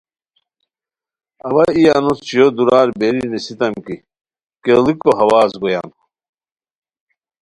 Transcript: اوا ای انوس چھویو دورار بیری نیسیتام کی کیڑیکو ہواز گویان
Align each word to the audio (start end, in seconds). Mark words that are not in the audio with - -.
اوا 1.47 1.65
ای 1.75 1.83
انوس 1.97 2.19
چھویو 2.27 2.47
دورار 2.57 2.87
بیری 2.99 3.23
نیسیتام 3.31 3.73
کی 3.85 3.95
کیڑیکو 4.63 5.11
ہواز 5.19 5.51
گویان 5.61 5.87